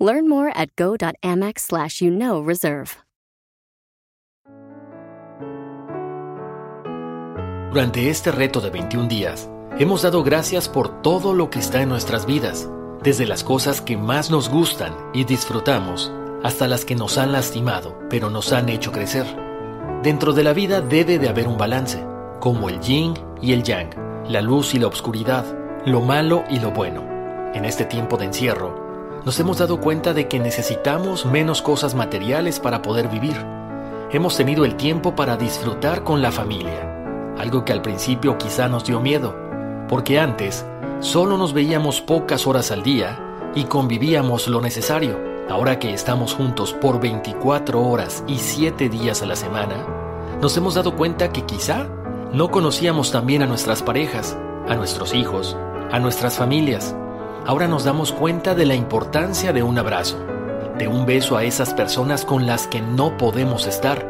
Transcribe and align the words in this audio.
Learn 0.00 0.28
more 0.28 0.50
at 0.56 0.74
go.amex 0.76 1.58
slash 1.58 2.00
you 2.00 2.10
know 2.10 2.42
reserve. 2.42 2.96
Durante 7.70 8.10
este 8.10 8.32
reto 8.32 8.60
de 8.60 8.70
21 8.70 9.06
días, 9.06 9.48
hemos 9.78 10.02
dado 10.02 10.24
gracias 10.24 10.68
por 10.68 11.02
todo 11.02 11.34
lo 11.34 11.50
que 11.50 11.60
está 11.60 11.82
en 11.82 11.88
nuestras 11.88 12.26
vidas, 12.26 12.68
desde 13.00 13.26
las 13.26 13.44
cosas 13.44 13.80
que 13.80 13.96
más 13.96 14.28
nos 14.28 14.48
gustan 14.48 14.92
y 15.12 15.22
disfrutamos, 15.22 16.12
hasta 16.42 16.66
las 16.66 16.84
que 16.84 16.96
nos 16.96 17.16
han 17.16 17.30
lastimado, 17.30 17.96
pero 18.10 18.28
nos 18.28 18.52
han 18.52 18.70
hecho 18.70 18.90
crecer. 18.90 19.24
Dentro 20.02 20.32
de 20.32 20.42
la 20.42 20.52
vida 20.52 20.80
debe 20.80 21.20
de 21.20 21.28
haber 21.28 21.46
un 21.46 21.58
balance, 21.58 22.04
como 22.40 22.68
el 22.68 22.80
yin 22.80 23.14
y 23.40 23.52
el 23.52 23.62
yang, 23.62 23.90
la 24.28 24.42
luz 24.42 24.74
y 24.74 24.80
la 24.80 24.88
oscuridad, 24.88 25.44
lo 25.86 26.00
malo 26.00 26.42
y 26.50 26.58
lo 26.58 26.72
bueno. 26.72 27.02
En 27.54 27.64
este 27.64 27.84
tiempo 27.84 28.16
de 28.16 28.24
encierro, 28.24 28.89
nos 29.24 29.38
hemos 29.38 29.58
dado 29.58 29.80
cuenta 29.80 30.14
de 30.14 30.28
que 30.28 30.38
necesitamos 30.38 31.26
menos 31.26 31.60
cosas 31.62 31.94
materiales 31.94 32.58
para 32.58 32.82
poder 32.82 33.08
vivir. 33.08 33.36
Hemos 34.12 34.36
tenido 34.36 34.64
el 34.64 34.76
tiempo 34.76 35.14
para 35.14 35.36
disfrutar 35.36 36.04
con 36.04 36.22
la 36.22 36.32
familia, 36.32 37.34
algo 37.38 37.64
que 37.64 37.72
al 37.72 37.82
principio 37.82 38.38
quizá 38.38 38.68
nos 38.68 38.84
dio 38.84 38.98
miedo, 39.00 39.36
porque 39.88 40.18
antes 40.18 40.64
solo 41.00 41.36
nos 41.36 41.52
veíamos 41.52 42.00
pocas 42.00 42.46
horas 42.46 42.70
al 42.70 42.82
día 42.82 43.52
y 43.54 43.64
convivíamos 43.64 44.48
lo 44.48 44.60
necesario. 44.60 45.18
Ahora 45.48 45.78
que 45.78 45.92
estamos 45.92 46.34
juntos 46.34 46.72
por 46.72 47.00
24 47.00 47.82
horas 47.82 48.24
y 48.26 48.38
7 48.38 48.88
días 48.88 49.20
a 49.22 49.26
la 49.26 49.36
semana, 49.36 49.84
nos 50.40 50.56
hemos 50.56 50.74
dado 50.74 50.96
cuenta 50.96 51.32
que 51.32 51.42
quizá 51.42 51.88
no 52.32 52.50
conocíamos 52.50 53.10
también 53.10 53.42
a 53.42 53.46
nuestras 53.46 53.82
parejas, 53.82 54.38
a 54.68 54.76
nuestros 54.76 55.12
hijos, 55.12 55.56
a 55.90 55.98
nuestras 55.98 56.36
familias. 56.36 56.94
Ahora 57.46 57.68
nos 57.68 57.84
damos 57.84 58.12
cuenta 58.12 58.54
de 58.54 58.66
la 58.66 58.74
importancia 58.74 59.52
de 59.52 59.62
un 59.62 59.78
abrazo, 59.78 60.18
de 60.78 60.88
un 60.88 61.06
beso 61.06 61.36
a 61.36 61.44
esas 61.44 61.74
personas 61.74 62.24
con 62.24 62.46
las 62.46 62.66
que 62.66 62.80
no 62.80 63.16
podemos 63.16 63.66
estar. 63.66 64.06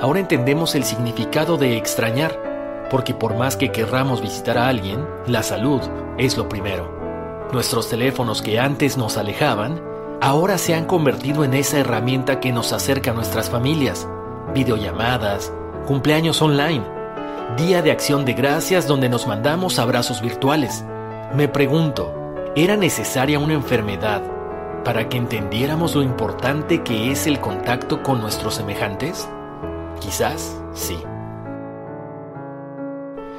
Ahora 0.00 0.20
entendemos 0.20 0.74
el 0.74 0.84
significado 0.84 1.58
de 1.58 1.76
extrañar 1.76 2.52
porque 2.92 3.14
por 3.14 3.34
más 3.36 3.56
que 3.56 3.72
querramos 3.72 4.20
visitar 4.20 4.58
a 4.58 4.68
alguien, 4.68 5.06
la 5.26 5.42
salud 5.42 5.80
es 6.18 6.36
lo 6.36 6.48
primero. 6.48 7.48
Nuestros 7.50 7.88
teléfonos 7.88 8.42
que 8.42 8.60
antes 8.60 8.98
nos 8.98 9.16
alejaban, 9.16 9.82
ahora 10.20 10.58
se 10.58 10.74
han 10.74 10.84
convertido 10.84 11.42
en 11.42 11.54
esa 11.54 11.78
herramienta 11.78 12.38
que 12.38 12.52
nos 12.52 12.74
acerca 12.74 13.12
a 13.12 13.14
nuestras 13.14 13.48
familias. 13.48 14.06
Videollamadas, 14.54 15.50
cumpleaños 15.86 16.42
online, 16.42 16.84
día 17.56 17.80
de 17.80 17.92
acción 17.92 18.26
de 18.26 18.34
gracias 18.34 18.86
donde 18.86 19.08
nos 19.08 19.26
mandamos 19.26 19.78
abrazos 19.78 20.20
virtuales. 20.20 20.84
Me 21.34 21.48
pregunto, 21.48 22.21
¿era 22.54 22.76
necesaria 22.76 23.38
una 23.38 23.54
enfermedad 23.54 24.22
para 24.84 25.08
que 25.08 25.16
entendiéramos 25.16 25.94
lo 25.94 26.02
importante 26.02 26.82
que 26.82 27.10
es 27.10 27.26
el 27.26 27.40
contacto 27.40 28.02
con 28.02 28.20
nuestros 28.20 28.56
semejantes? 28.56 29.26
Quizás 30.00 30.60
sí. 30.74 30.98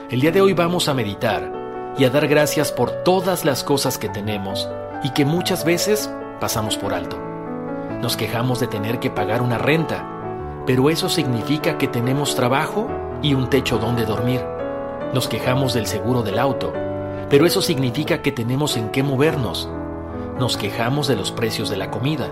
El 0.09 0.19
día 0.19 0.31
de 0.31 0.41
hoy 0.41 0.53
vamos 0.53 0.87
a 0.87 0.95
meditar 0.95 1.51
y 1.95 2.05
a 2.05 2.09
dar 2.09 2.27
gracias 2.27 2.71
por 2.71 3.03
todas 3.03 3.45
las 3.45 3.63
cosas 3.63 3.99
que 3.99 4.09
tenemos 4.09 4.67
y 5.03 5.11
que 5.11 5.25
muchas 5.25 5.63
veces 5.63 6.11
pasamos 6.39 6.75
por 6.75 6.93
alto. 6.93 7.19
Nos 8.01 8.17
quejamos 8.17 8.59
de 8.59 8.67
tener 8.67 8.99
que 8.99 9.11
pagar 9.11 9.43
una 9.43 9.59
renta, 9.59 10.63
pero 10.65 10.89
eso 10.89 11.07
significa 11.07 11.77
que 11.77 11.87
tenemos 11.87 12.35
trabajo 12.35 12.89
y 13.21 13.35
un 13.35 13.49
techo 13.49 13.77
donde 13.77 14.05
dormir. 14.05 14.43
Nos 15.13 15.27
quejamos 15.27 15.73
del 15.75 15.85
seguro 15.85 16.23
del 16.23 16.39
auto, 16.39 16.73
pero 17.33 17.47
eso 17.47 17.63
significa 17.63 18.21
que 18.21 18.31
tenemos 18.31 18.77
en 18.77 18.89
qué 18.91 19.01
movernos. 19.01 19.67
Nos 20.37 20.55
quejamos 20.55 21.07
de 21.07 21.15
los 21.15 21.31
precios 21.31 21.67
de 21.67 21.77
la 21.77 21.89
comida, 21.89 22.31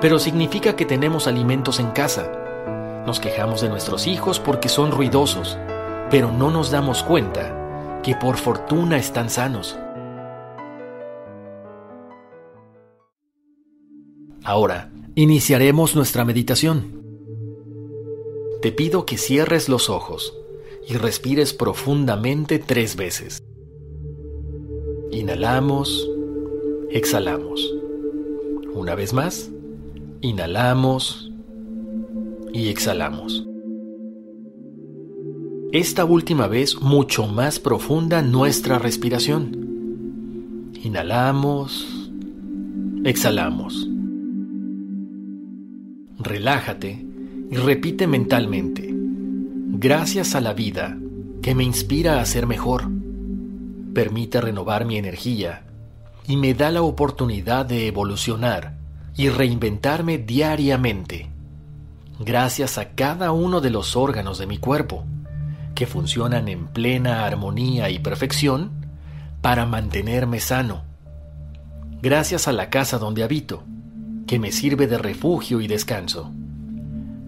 pero 0.00 0.18
significa 0.18 0.74
que 0.74 0.86
tenemos 0.86 1.26
alimentos 1.26 1.78
en 1.80 1.90
casa. 1.90 3.04
Nos 3.06 3.20
quejamos 3.20 3.60
de 3.60 3.68
nuestros 3.68 4.06
hijos 4.06 4.40
porque 4.40 4.70
son 4.70 4.90
ruidosos, 4.90 5.58
pero 6.10 6.32
no 6.32 6.50
nos 6.50 6.70
damos 6.70 7.02
cuenta 7.02 8.00
que 8.02 8.14
por 8.14 8.38
fortuna 8.38 8.96
están 8.96 9.28
sanos. 9.28 9.78
Ahora, 14.44 14.90
iniciaremos 15.14 15.94
nuestra 15.94 16.24
meditación. 16.24 17.02
Te 18.62 18.72
pido 18.72 19.04
que 19.04 19.18
cierres 19.18 19.68
los 19.68 19.90
ojos 19.90 20.32
y 20.88 20.96
respires 20.96 21.52
profundamente 21.52 22.58
tres 22.58 22.96
veces. 22.96 23.42
Inhalamos, 25.18 26.08
exhalamos. 26.90 27.74
Una 28.72 28.94
vez 28.94 29.12
más, 29.12 29.50
inhalamos 30.20 31.32
y 32.52 32.68
exhalamos 32.68 33.48
esta 35.72 36.06
última 36.06 36.46
vez 36.46 36.80
mucho 36.80 37.26
más 37.26 37.58
profunda 37.58 38.22
nuestra 38.22 38.78
respiración. 38.78 40.70
Inhalamos, 40.82 42.10
exhalamos. 43.04 43.86
Relájate 46.18 47.06
y 47.50 47.56
repite 47.56 48.06
mentalmente, 48.06 48.94
gracias 48.94 50.34
a 50.34 50.40
la 50.40 50.54
vida 50.54 50.98
que 51.42 51.54
me 51.54 51.64
inspira 51.64 52.20
a 52.20 52.24
ser 52.24 52.46
mejor, 52.46 52.88
permite 53.98 54.40
renovar 54.40 54.84
mi 54.84 54.96
energía 54.96 55.64
y 56.28 56.36
me 56.36 56.54
da 56.54 56.70
la 56.70 56.82
oportunidad 56.82 57.66
de 57.66 57.88
evolucionar 57.88 58.74
y 59.16 59.28
reinventarme 59.28 60.18
diariamente, 60.18 61.30
gracias 62.20 62.78
a 62.78 62.90
cada 62.90 63.32
uno 63.32 63.60
de 63.60 63.70
los 63.70 63.96
órganos 63.96 64.38
de 64.38 64.46
mi 64.46 64.56
cuerpo 64.56 65.04
que 65.74 65.88
funcionan 65.88 66.46
en 66.46 66.68
plena 66.68 67.24
armonía 67.24 67.90
y 67.90 67.98
perfección 67.98 68.70
para 69.42 69.66
mantenerme 69.66 70.38
sano. 70.38 70.84
Gracias 72.00 72.46
a 72.46 72.52
la 72.52 72.70
casa 72.70 72.98
donde 72.98 73.24
habito, 73.24 73.64
que 74.28 74.38
me 74.38 74.52
sirve 74.52 74.86
de 74.86 74.98
refugio 74.98 75.60
y 75.60 75.66
descanso. 75.66 76.30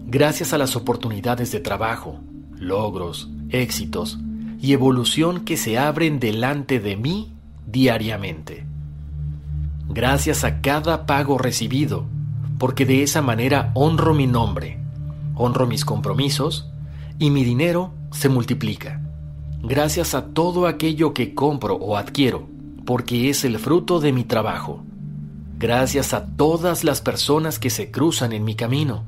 Gracias 0.05 0.53
a 0.53 0.57
las 0.57 0.77
oportunidades 0.77 1.51
de 1.51 1.59
trabajo, 1.59 2.21
logros, 2.55 3.29
éxitos 3.49 4.19
y 4.61 4.73
evolución 4.73 5.43
que 5.43 5.57
se 5.57 5.79
abren 5.79 6.19
delante 6.19 6.79
de 6.79 6.95
mí 6.95 7.33
diariamente. 7.65 8.63
Gracias 9.89 10.43
a 10.43 10.61
cada 10.61 11.07
pago 11.07 11.39
recibido, 11.39 12.05
porque 12.59 12.85
de 12.85 13.01
esa 13.01 13.23
manera 13.23 13.71
honro 13.73 14.13
mi 14.13 14.27
nombre, 14.27 14.79
honro 15.35 15.65
mis 15.65 15.83
compromisos 15.83 16.69
y 17.17 17.31
mi 17.31 17.43
dinero 17.43 17.91
se 18.11 18.29
multiplica. 18.29 19.01
Gracias 19.63 20.13
a 20.13 20.27
todo 20.27 20.67
aquello 20.67 21.13
que 21.13 21.33
compro 21.33 21.75
o 21.75 21.97
adquiero, 21.97 22.47
porque 22.85 23.29
es 23.29 23.43
el 23.43 23.57
fruto 23.57 23.99
de 23.99 24.13
mi 24.13 24.23
trabajo. 24.23 24.83
Gracias 25.57 26.13
a 26.13 26.25
todas 26.25 26.83
las 26.83 27.01
personas 27.01 27.57
que 27.57 27.71
se 27.71 27.89
cruzan 27.89 28.31
en 28.31 28.43
mi 28.43 28.55
camino. 28.55 29.05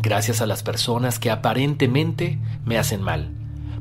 Gracias 0.00 0.40
a 0.40 0.46
las 0.46 0.62
personas 0.62 1.18
que 1.18 1.30
aparentemente 1.30 2.38
me 2.64 2.78
hacen 2.78 3.02
mal, 3.02 3.30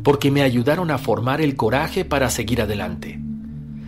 porque 0.07 0.31
me 0.31 0.41
ayudaron 0.41 0.89
a 0.89 0.97
formar 0.97 1.41
el 1.41 1.57
coraje 1.57 2.05
para 2.05 2.29
seguir 2.29 2.61
adelante. 2.61 3.19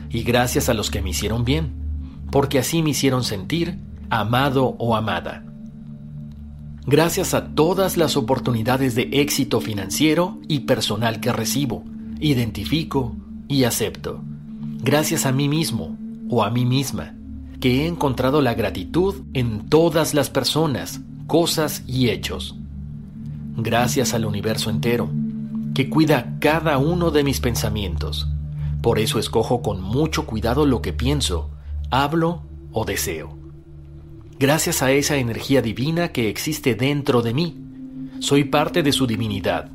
Y 0.09 0.23
gracias 0.23 0.67
a 0.67 0.73
los 0.73 0.91
que 0.91 1.01
me 1.01 1.11
hicieron 1.11 1.45
bien, 1.45 1.71
porque 2.29 2.59
así 2.59 2.83
me 2.83 2.89
hicieron 2.89 3.23
sentir 3.23 3.79
amado 4.09 4.75
o 4.79 4.97
amada. 4.97 5.45
Gracias 6.85 7.33
a 7.33 7.55
todas 7.55 7.95
las 7.95 8.17
oportunidades 8.17 8.95
de 8.95 9.07
éxito 9.13 9.61
financiero 9.61 10.37
y 10.49 10.59
personal 10.65 11.21
que 11.21 11.31
recibo, 11.31 11.85
identifico 12.19 13.15
y 13.47 13.63
acepto. 13.63 14.19
Gracias 14.81 15.25
a 15.25 15.31
mí 15.31 15.47
mismo 15.47 15.97
o 16.29 16.43
a 16.43 16.49
mí 16.49 16.65
misma, 16.65 17.15
que 17.61 17.83
he 17.83 17.87
encontrado 17.87 18.41
la 18.41 18.55
gratitud 18.55 19.21
en 19.33 19.69
todas 19.69 20.13
las 20.13 20.29
personas, 20.29 20.99
cosas 21.27 21.81
y 21.87 22.09
hechos. 22.09 22.57
Gracias 23.55 24.13
al 24.13 24.25
universo 24.25 24.69
entero, 24.69 25.09
que 25.79 25.89
cuida 25.89 26.35
cada 26.41 26.77
uno 26.77 27.09
de 27.09 27.23
mis 27.23 27.39
pensamientos. 27.39 28.27
Por 28.81 28.99
eso 28.99 29.17
escojo 29.17 29.61
con 29.61 29.79
mucho 29.79 30.25
cuidado 30.25 30.65
lo 30.65 30.81
que 30.81 30.91
pienso, 30.91 31.51
hablo 31.89 32.43
o 32.73 32.83
deseo. 32.83 33.37
gracias 34.37 34.83
a 34.83 34.91
esa 34.91 35.15
energía 35.15 35.61
divina 35.61 36.09
que 36.09 36.27
existe 36.27 36.75
dentro 36.75 37.21
de 37.21 37.33
mí. 37.33 37.55
Soy 38.19 38.43
parte 38.43 38.83
de 38.83 38.91
su 38.91 39.07
divinidad. 39.07 39.71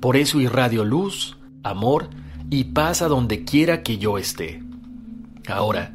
Por 0.00 0.16
eso 0.16 0.40
irradio 0.40 0.86
luz, 0.86 1.36
amor 1.62 2.08
y 2.48 2.64
paz 2.64 3.02
a 3.02 3.08
donde 3.08 3.44
quiera 3.44 3.82
que 3.82 3.98
yo 3.98 4.16
esté. 4.16 4.62
Ahora, 5.48 5.92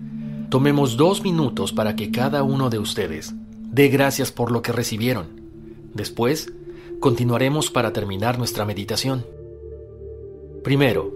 tomemos 0.50 0.98
dos 0.98 1.24
minutos 1.24 1.74
para 1.74 1.95
que 1.95 2.12
cada 2.12 2.44
uno 2.44 2.69
de 2.69 2.77
ustedes 2.77 3.33
dé 3.71 3.88
gracias 3.88 4.31
por 4.31 4.51
lo 4.51 4.62
que 4.62 4.71
recibieron. 4.71 5.42
Después, 5.95 6.54
continuaremos 7.00 7.71
para 7.71 7.92
terminar 7.92 8.38
nuestra 8.38 8.63
meditación. 8.63 9.37
Primero, 10.68 11.14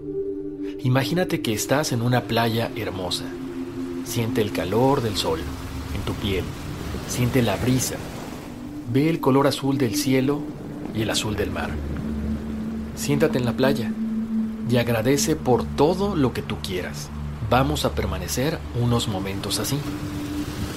imagínate 0.82 1.42
que 1.42 1.52
estás 1.52 1.92
en 1.92 2.00
una 2.00 2.22
playa 2.22 2.70
hermosa. 2.74 3.26
Siente 4.06 4.40
el 4.40 4.50
calor 4.50 5.02
del 5.02 5.18
sol 5.18 5.40
en 5.94 6.00
tu 6.06 6.14
piel. 6.14 6.42
Siente 7.06 7.42
la 7.42 7.56
brisa. 7.56 7.96
Ve 8.90 9.10
el 9.10 9.20
color 9.20 9.46
azul 9.46 9.76
del 9.76 9.94
cielo 9.94 10.40
y 10.94 11.02
el 11.02 11.10
azul 11.10 11.36
del 11.36 11.50
mar. 11.50 11.68
Siéntate 12.96 13.36
en 13.36 13.44
la 13.44 13.52
playa 13.52 13.92
y 14.70 14.78
agradece 14.78 15.36
por 15.36 15.64
todo 15.64 16.16
lo 16.16 16.32
que 16.32 16.40
tú 16.40 16.56
quieras. 16.62 17.10
Vamos 17.50 17.84
a 17.84 17.94
permanecer 17.94 18.58
unos 18.80 19.06
momentos 19.06 19.58
así. 19.58 19.76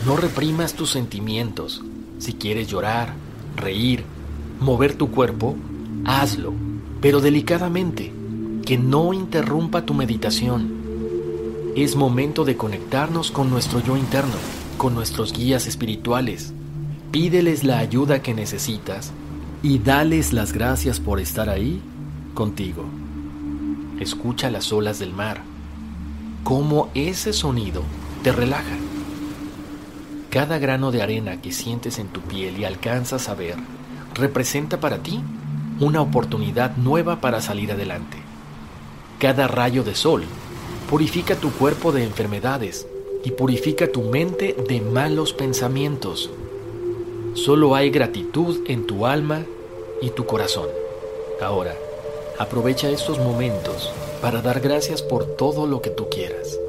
No 0.06 0.18
reprimas 0.18 0.74
tus 0.74 0.90
sentimientos. 0.90 1.82
Si 2.20 2.34
quieres 2.34 2.68
llorar, 2.68 3.14
reír, 3.56 4.04
mover 4.60 4.96
tu 4.96 5.12
cuerpo, 5.12 5.56
hazlo, 6.04 6.54
pero 7.00 7.22
delicadamente, 7.22 8.12
que 8.66 8.80
no 8.80 9.14
interrumpa 9.14 9.86
tu 9.86 9.94
meditación. 9.94 10.74
Es 11.76 11.96
momento 11.96 12.46
de 12.46 12.58
conectarnos 12.58 13.30
con 13.30 13.52
nuestro 13.52 13.80
yo 13.80 13.96
interno, 13.96 14.34
con 14.80 14.96
nuestros 14.96 15.34
guías 15.34 15.68
espirituales. 15.68 16.52
Pídeles 17.12 17.64
la 17.64 17.78
ayuda 17.78 18.24
que 18.24 18.34
necesitas 18.34 19.14
y 19.62 19.78
dales 19.78 20.34
las 20.34 20.52
gracias 20.52 21.00
por 21.00 21.20
estar 21.20 21.48
ahí 21.48 21.80
contigo. 22.34 22.86
Escucha 24.00 24.50
las 24.50 24.74
olas 24.74 24.98
del 24.98 25.14
mar, 25.14 25.42
cómo 26.44 26.90
ese 26.96 27.34
sonido 27.34 27.84
te 28.24 28.32
relaja. 28.32 28.78
Cada 30.32 30.58
grano 30.58 30.92
de 30.92 31.04
arena 31.04 31.40
que 31.40 31.52
sientes 31.52 32.00
en 32.00 32.08
tu 32.08 32.22
piel 32.22 32.58
y 32.58 32.66
alcanzas 32.66 33.30
a 33.30 33.36
ver 33.36 33.58
representa 34.16 34.80
para 34.80 35.04
ti 35.04 35.22
una 35.80 36.02
oportunidad 36.02 36.76
nueva 36.78 37.22
para 37.22 37.42
salir 37.42 37.72
adelante. 37.72 38.25
Cada 39.20 39.48
rayo 39.48 39.84
de 39.84 39.96
sol 39.96 40.24
purifica 40.90 41.36
tu 41.36 41.52
cuerpo 41.52 41.94
de 41.94 42.04
enfermedades 42.04 42.86
y 43.24 43.32
purifica 43.32 43.90
tu 43.92 44.02
mente 44.02 44.56
de 44.68 44.82
malos 44.82 45.32
pensamientos. 45.32 46.30
Solo 47.34 47.76
hay 47.76 47.90
gratitud 47.90 48.60
en 48.68 48.86
tu 48.86 49.06
alma 49.06 49.46
y 50.02 50.10
tu 50.10 50.26
corazón. 50.26 50.68
Ahora, 51.42 51.76
aprovecha 52.38 52.90
estos 52.90 53.18
momentos 53.18 53.92
para 54.22 54.42
dar 54.42 54.60
gracias 54.60 55.02
por 55.02 55.26
todo 55.26 55.66
lo 55.66 55.82
que 55.82 55.90
tú 55.90 56.10
quieras. 56.10 56.60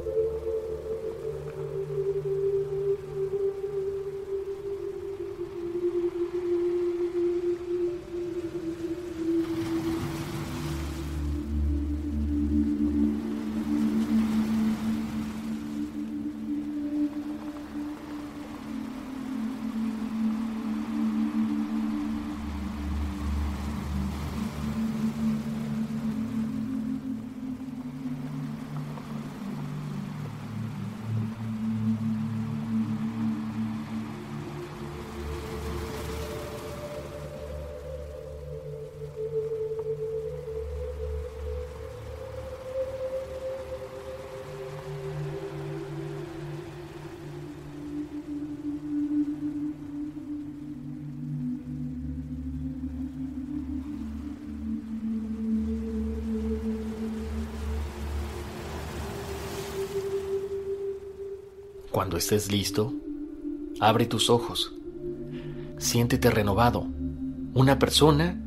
Cuando 61.97 62.17
estés 62.17 62.51
listo, 62.51 62.93
abre 63.79 64.05
tus 64.05 64.29
ojos. 64.29 64.71
Siéntete 65.79 66.29
renovado, 66.29 66.85
una 67.55 67.79
persona 67.79 68.39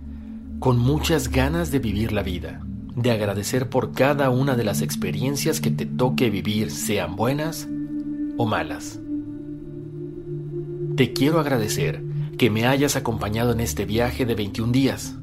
con 0.61 0.79
muchas 0.79 1.33
ganas 1.33 1.73
de 1.73 1.81
vivir 1.81 2.13
la 2.13 2.23
vida, 2.23 2.65
de 2.95 3.11
agradecer 3.11 3.69
por 3.69 3.91
cada 3.91 4.31
una 4.31 4.55
de 4.55 4.63
las 4.63 4.83
experiencias 4.83 5.61
que 5.61 5.73
te 5.73 5.85
toque 5.85 6.31
vivir, 6.31 6.71
sean 6.71 7.17
buenas 7.17 7.67
o 8.37 8.47
malas. 8.47 9.01
Te 10.95 11.13
quiero 11.13 11.41
agradecer 11.41 12.05
que 12.39 12.51
me 12.51 12.69
hayas 12.69 12.95
acompañado 12.95 13.51
en 13.51 13.59
este 13.59 13.85
viaje 13.85 14.27
de 14.27 14.37
21 14.37 14.71
días, 14.71 15.17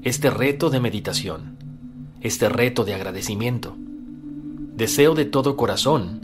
este 0.00 0.30
reto 0.30 0.70
de 0.70 0.80
meditación, 0.80 1.58
este 2.22 2.48
reto 2.48 2.86
de 2.86 2.94
agradecimiento. 2.94 3.76
Deseo 4.74 5.14
de 5.14 5.26
todo 5.26 5.58
corazón 5.58 6.23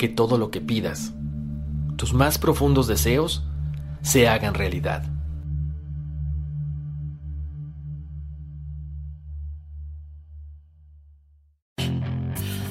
que 0.00 0.08
todo 0.08 0.38
lo 0.38 0.50
que 0.50 0.62
pidas, 0.62 1.12
tus 1.96 2.14
más 2.14 2.38
profundos 2.38 2.86
deseos, 2.86 3.44
se 4.00 4.28
hagan 4.28 4.54
realidad. 4.54 5.04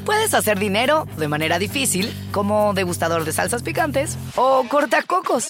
Puedes 0.05 0.33
hacer 0.33 0.57
dinero 0.57 1.05
de 1.19 1.27
manera 1.27 1.59
difícil, 1.59 2.11
como 2.31 2.73
degustador 2.73 3.25
de 3.25 3.31
salsas 3.31 3.61
picantes, 3.61 4.17
o 4.35 4.63
cortacocos, 4.67 5.49